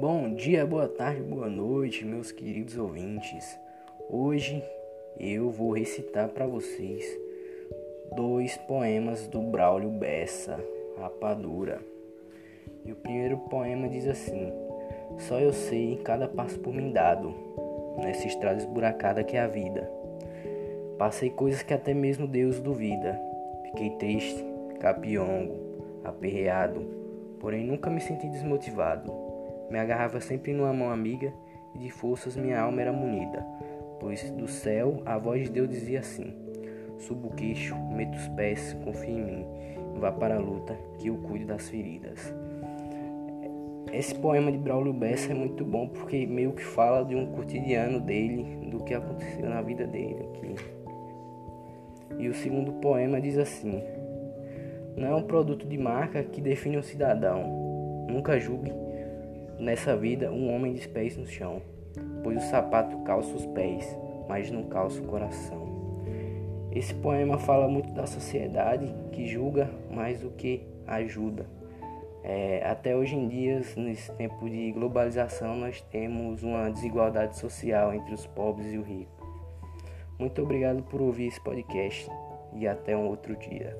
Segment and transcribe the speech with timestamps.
[0.00, 3.60] Bom dia, boa tarde, boa noite, meus queridos ouvintes.
[4.08, 4.64] Hoje
[5.18, 7.04] eu vou recitar para vocês
[8.16, 10.58] dois poemas do Braulio Bessa,
[10.98, 11.82] Rapadura.
[12.82, 14.50] E o primeiro poema diz assim:
[15.18, 17.34] Só eu sei cada passo por mim dado,
[17.98, 19.86] nessa estrada esburacada que é a vida.
[20.96, 23.20] Passei coisas que até mesmo Deus duvida.
[23.66, 24.42] Fiquei triste,
[24.80, 25.58] capiongo,
[26.02, 26.86] aperreado,
[27.38, 29.29] porém nunca me senti desmotivado.
[29.70, 31.32] Me agarrava sempre numa mão amiga
[31.74, 33.46] e de forças minha alma era munida,
[34.00, 36.34] pois do céu a voz de Deus dizia assim:
[36.98, 39.46] Suba o queixo, meta os pés, confia em mim,
[39.94, 42.34] vá para a luta, que eu cuide das feridas.
[43.92, 48.00] Esse poema de Braulio Bessa é muito bom porque meio que fala de um cotidiano
[48.00, 50.54] dele, do que aconteceu na vida dele aqui.
[52.18, 53.80] E o segundo poema diz assim:
[54.96, 58.06] Não é um produto de marca que define um cidadão.
[58.08, 58.72] Nunca julgue
[59.60, 61.60] Nessa vida, um homem de pés no chão,
[62.24, 63.86] pois o sapato calça os pés,
[64.26, 65.68] mas não calça o coração.
[66.72, 71.44] Esse poema fala muito da sociedade que julga mais do que ajuda.
[72.24, 78.14] É, até hoje em dia, nesse tempo de globalização, nós temos uma desigualdade social entre
[78.14, 79.26] os pobres e os ricos.
[80.18, 82.10] Muito obrigado por ouvir esse podcast
[82.54, 83.76] e até um outro dia.